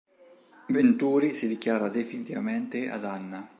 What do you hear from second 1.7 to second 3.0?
definitivamente